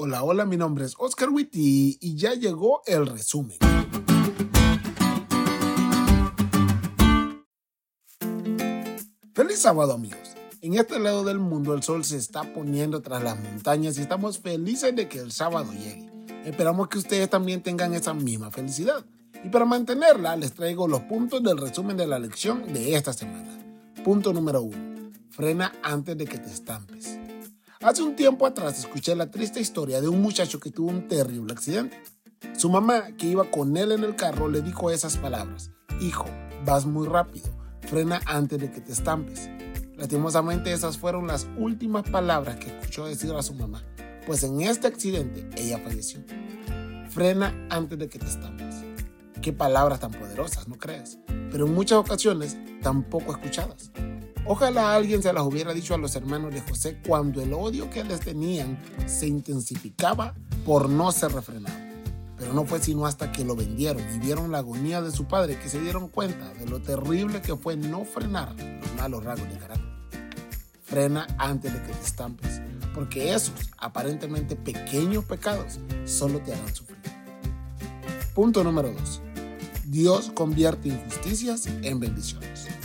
Hola, 0.00 0.22
hola, 0.22 0.44
mi 0.44 0.56
nombre 0.56 0.84
es 0.84 0.94
Oscar 0.96 1.28
Witty 1.28 1.98
y 2.00 2.14
ya 2.14 2.32
llegó 2.34 2.82
el 2.86 3.04
resumen. 3.04 3.58
Feliz 9.34 9.58
sábado 9.58 9.94
amigos. 9.94 10.36
En 10.60 10.74
este 10.74 11.00
lado 11.00 11.24
del 11.24 11.40
mundo 11.40 11.74
el 11.74 11.82
sol 11.82 12.04
se 12.04 12.16
está 12.16 12.44
poniendo 12.54 13.02
tras 13.02 13.24
las 13.24 13.42
montañas 13.42 13.98
y 13.98 14.02
estamos 14.02 14.38
felices 14.38 14.94
de 14.94 15.08
que 15.08 15.18
el 15.18 15.32
sábado 15.32 15.72
llegue. 15.72 16.08
Esperamos 16.44 16.86
que 16.86 16.98
ustedes 16.98 17.28
también 17.28 17.64
tengan 17.64 17.92
esa 17.92 18.14
misma 18.14 18.52
felicidad. 18.52 19.04
Y 19.42 19.48
para 19.48 19.64
mantenerla 19.64 20.36
les 20.36 20.52
traigo 20.52 20.86
los 20.86 21.00
puntos 21.00 21.42
del 21.42 21.58
resumen 21.58 21.96
de 21.96 22.06
la 22.06 22.20
lección 22.20 22.72
de 22.72 22.94
esta 22.94 23.12
semana. 23.12 23.82
Punto 24.04 24.32
número 24.32 24.62
1. 24.62 25.10
Frena 25.30 25.72
antes 25.82 26.16
de 26.16 26.24
que 26.24 26.38
te 26.38 26.50
estampes. 26.50 27.17
Hace 27.80 28.02
un 28.02 28.16
tiempo 28.16 28.44
atrás 28.44 28.76
escuché 28.76 29.14
la 29.14 29.30
triste 29.30 29.60
historia 29.60 30.00
de 30.00 30.08
un 30.08 30.20
muchacho 30.20 30.58
que 30.58 30.72
tuvo 30.72 30.88
un 30.88 31.06
terrible 31.06 31.52
accidente. 31.52 32.02
Su 32.56 32.70
mamá, 32.70 33.12
que 33.16 33.28
iba 33.28 33.48
con 33.52 33.76
él 33.76 33.92
en 33.92 34.02
el 34.02 34.16
carro, 34.16 34.48
le 34.48 34.62
dijo 34.62 34.90
esas 34.90 35.16
palabras. 35.16 35.70
Hijo, 36.00 36.24
vas 36.64 36.86
muy 36.86 37.06
rápido, 37.06 37.46
frena 37.82 38.20
antes 38.26 38.58
de 38.58 38.72
que 38.72 38.80
te 38.80 38.90
estampes. 38.90 39.48
Lastimosamente 39.96 40.72
esas 40.72 40.98
fueron 40.98 41.28
las 41.28 41.46
últimas 41.56 42.02
palabras 42.10 42.56
que 42.56 42.66
escuchó 42.66 43.06
decir 43.06 43.32
a 43.32 43.42
su 43.44 43.54
mamá, 43.54 43.84
pues 44.26 44.42
en 44.42 44.60
este 44.60 44.88
accidente 44.88 45.48
ella 45.56 45.78
falleció. 45.78 46.18
Frena 47.10 47.54
antes 47.70 47.96
de 47.96 48.08
que 48.08 48.18
te 48.18 48.26
estampes. 48.26 48.74
Qué 49.40 49.52
palabras 49.52 50.00
tan 50.00 50.10
poderosas, 50.10 50.66
¿no 50.66 50.74
crees? 50.74 51.20
Pero 51.52 51.66
en 51.66 51.74
muchas 51.74 51.98
ocasiones 51.98 52.58
tampoco 52.82 53.30
escuchadas. 53.30 53.92
Ojalá 54.50 54.94
alguien 54.94 55.22
se 55.22 55.30
las 55.30 55.44
hubiera 55.44 55.74
dicho 55.74 55.94
a 55.94 55.98
los 55.98 56.16
hermanos 56.16 56.54
de 56.54 56.62
José 56.62 56.96
cuando 57.06 57.42
el 57.42 57.52
odio 57.52 57.90
que 57.90 58.02
les 58.02 58.20
tenían 58.20 58.78
se 59.04 59.26
intensificaba 59.26 60.34
por 60.64 60.88
no 60.88 61.12
ser 61.12 61.32
refrenado. 61.32 61.76
Pero 62.38 62.54
no 62.54 62.64
fue 62.64 62.80
sino 62.80 63.04
hasta 63.04 63.30
que 63.30 63.44
lo 63.44 63.54
vendieron 63.54 64.02
y 64.14 64.18
vieron 64.18 64.50
la 64.50 64.58
agonía 64.58 65.02
de 65.02 65.10
su 65.10 65.26
padre 65.26 65.58
que 65.58 65.68
se 65.68 65.78
dieron 65.82 66.08
cuenta 66.08 66.54
de 66.54 66.64
lo 66.64 66.80
terrible 66.80 67.42
que 67.42 67.56
fue 67.56 67.76
no 67.76 68.06
frenar 68.06 68.54
los 68.54 68.94
malos 68.96 69.22
rasgos 69.22 69.50
de 69.50 69.58
carácter. 69.58 69.86
Frena 70.82 71.26
antes 71.36 71.70
de 71.74 71.82
que 71.82 71.92
te 71.92 72.06
estampes, 72.06 72.62
porque 72.94 73.34
esos 73.34 73.52
aparentemente 73.76 74.56
pequeños 74.56 75.26
pecados 75.26 75.78
solo 76.06 76.40
te 76.40 76.54
harán 76.54 76.74
sufrir. 76.74 76.96
Punto 78.34 78.64
número 78.64 78.92
2. 78.92 79.20
Dios 79.84 80.30
convierte 80.34 80.88
injusticias 80.88 81.66
en 81.66 82.00
bendiciones. 82.00 82.77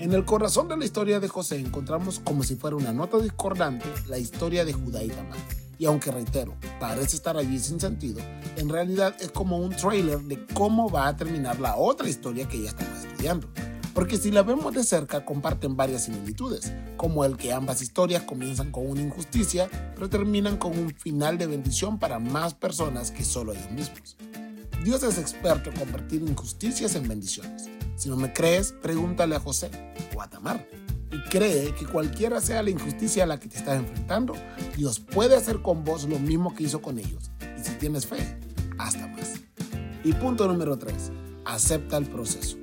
En 0.00 0.14
el 0.14 0.24
corazón 0.24 0.66
de 0.66 0.78
la 0.78 0.86
historia 0.86 1.20
de 1.20 1.28
José 1.28 1.58
encontramos 1.58 2.20
como 2.20 2.42
si 2.42 2.56
fuera 2.56 2.74
una 2.74 2.90
nota 2.90 3.18
discordante 3.18 3.84
la 4.08 4.16
historia 4.16 4.64
de 4.64 4.72
Judá 4.72 5.04
y 5.04 5.08
Tamar. 5.08 5.36
Y 5.78 5.84
aunque 5.84 6.10
reitero, 6.10 6.54
parece 6.80 7.16
estar 7.16 7.36
allí 7.36 7.58
sin 7.58 7.78
sentido, 7.78 8.18
en 8.56 8.70
realidad 8.70 9.14
es 9.20 9.30
como 9.30 9.58
un 9.58 9.76
trailer 9.76 10.20
de 10.22 10.46
cómo 10.54 10.88
va 10.88 11.06
a 11.06 11.16
terminar 11.18 11.60
la 11.60 11.76
otra 11.76 12.08
historia 12.08 12.48
que 12.48 12.62
ya 12.62 12.70
estamos 12.70 13.04
estudiando. 13.04 13.46
Porque 13.92 14.16
si 14.16 14.30
la 14.30 14.42
vemos 14.42 14.72
de 14.72 14.84
cerca 14.84 15.26
comparten 15.26 15.76
varias 15.76 16.04
similitudes, 16.04 16.72
como 16.96 17.26
el 17.26 17.36
que 17.36 17.52
ambas 17.52 17.82
historias 17.82 18.22
comienzan 18.22 18.72
con 18.72 18.88
una 18.88 19.02
injusticia, 19.02 19.68
pero 19.94 20.08
terminan 20.08 20.56
con 20.56 20.78
un 20.78 20.94
final 20.94 21.36
de 21.36 21.46
bendición 21.46 21.98
para 21.98 22.18
más 22.18 22.54
personas 22.54 23.10
que 23.10 23.22
solo 23.22 23.52
ellos 23.52 23.70
mismos. 23.70 24.16
Dios 24.82 25.02
es 25.02 25.18
experto 25.18 25.68
en 25.68 25.76
convertir 25.76 26.22
injusticias 26.22 26.94
en 26.94 27.06
bendiciones. 27.06 27.68
Si 28.00 28.08
no 28.08 28.16
me 28.16 28.32
crees, 28.32 28.72
pregúntale 28.72 29.36
a 29.36 29.40
José 29.40 29.70
o 30.16 30.22
a 30.22 30.30
Tamar. 30.30 30.66
Y 31.12 31.20
cree 31.28 31.74
que 31.74 31.84
cualquiera 31.84 32.40
sea 32.40 32.62
la 32.62 32.70
injusticia 32.70 33.24
a 33.24 33.26
la 33.26 33.38
que 33.38 33.46
te 33.46 33.58
estás 33.58 33.76
enfrentando, 33.76 34.32
Dios 34.74 35.00
puede 35.00 35.36
hacer 35.36 35.60
con 35.60 35.84
vos 35.84 36.08
lo 36.08 36.18
mismo 36.18 36.54
que 36.54 36.62
hizo 36.62 36.80
con 36.80 36.98
ellos. 36.98 37.30
Y 37.58 37.62
si 37.62 37.72
tienes 37.72 38.06
fe, 38.06 38.38
hasta 38.78 39.06
más. 39.06 39.34
Y 40.02 40.14
punto 40.14 40.48
número 40.48 40.78
3. 40.78 40.94
Acepta 41.44 41.98
el 41.98 42.06
proceso. 42.06 42.56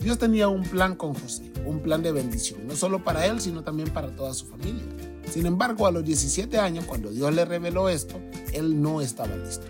Dios 0.00 0.18
tenía 0.18 0.48
un 0.48 0.64
plan 0.64 0.96
con 0.96 1.14
José, 1.14 1.52
un 1.64 1.78
plan 1.78 2.02
de 2.02 2.10
bendición, 2.10 2.66
no 2.66 2.74
solo 2.74 3.04
para 3.04 3.24
él, 3.26 3.40
sino 3.40 3.62
también 3.62 3.90
para 3.90 4.16
toda 4.16 4.34
su 4.34 4.46
familia. 4.46 4.82
Sin 5.30 5.46
embargo, 5.46 5.86
a 5.86 5.92
los 5.92 6.02
17 6.02 6.58
años, 6.58 6.86
cuando 6.86 7.12
Dios 7.12 7.32
le 7.32 7.44
reveló 7.44 7.88
esto, 7.88 8.20
él 8.52 8.82
no 8.82 9.00
estaba 9.00 9.36
listo. 9.36 9.66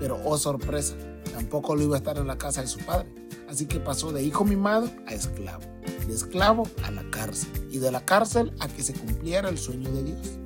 Pero, 0.00 0.20
oh 0.24 0.36
sorpresa, 0.36 0.96
tampoco 1.36 1.76
lo 1.76 1.82
iba 1.82 1.96
a 1.96 1.98
estar 1.98 2.16
en 2.16 2.26
la 2.26 2.38
casa 2.38 2.62
de 2.62 2.66
su 2.66 2.78
padre. 2.78 3.06
Así 3.46 3.66
que 3.66 3.78
pasó 3.78 4.10
de 4.10 4.22
hijo 4.22 4.42
mimado 4.44 4.90
a 5.06 5.12
esclavo, 5.12 5.62
de 6.06 6.14
esclavo 6.14 6.66
a 6.82 6.90
la 6.90 7.04
cárcel 7.10 7.50
y 7.70 7.78
de 7.78 7.90
la 7.90 8.00
cárcel 8.06 8.54
a 8.58 8.68
que 8.68 8.82
se 8.82 8.94
cumpliera 8.94 9.50
el 9.50 9.58
sueño 9.58 9.90
de 9.92 10.02
Dios. 10.02 10.38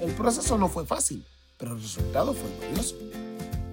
El 0.00 0.10
proceso 0.12 0.58
no 0.58 0.68
fue 0.68 0.84
fácil, 0.84 1.24
pero 1.58 1.74
el 1.74 1.80
resultado 1.80 2.34
fue 2.34 2.50
glorioso. 2.58 2.96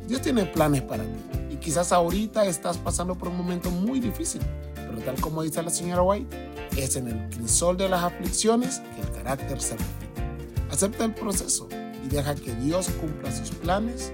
Dios 0.07 0.21
tiene 0.21 0.45
planes 0.45 0.83
para 0.83 1.03
ti 1.03 1.09
y 1.49 1.55
quizás 1.55 1.91
ahorita 1.91 2.45
estás 2.45 2.77
pasando 2.77 3.15
por 3.15 3.29
un 3.29 3.37
momento 3.37 3.71
muy 3.71 3.99
difícil, 3.99 4.41
pero 4.75 4.99
tal 4.99 5.19
como 5.19 5.41
dice 5.41 5.63
la 5.63 5.71
señora 5.71 6.03
White, 6.03 6.51
es 6.77 6.95
en 6.95 7.07
el 7.07 7.29
crisol 7.29 7.77
de 7.77 7.89
las 7.89 8.03
aflicciones 8.03 8.79
que 8.95 9.01
el 9.01 9.11
carácter 9.11 9.59
se 9.59 9.75
refleja. 9.75 10.69
Acepta 10.69 11.03
el 11.03 11.15
proceso 11.15 11.67
y 12.05 12.09
deja 12.09 12.35
que 12.35 12.53
Dios 12.53 12.89
cumpla 13.01 13.35
sus 13.35 13.49
planes 13.49 14.13